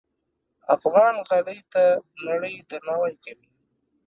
[0.75, 1.83] افغان غالۍ ته
[2.27, 3.49] نړۍ درناوی کوي.